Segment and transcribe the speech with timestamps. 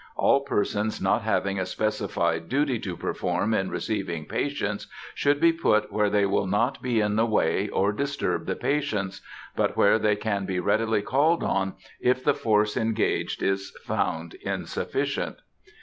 [0.15, 5.91] All persons not having a specified duty to perform in receiving patients, should be put
[5.91, 9.21] where they will not be in the way or disturb the patients,
[9.55, 15.37] but where they can be readily called on if the force engaged is found insufficient.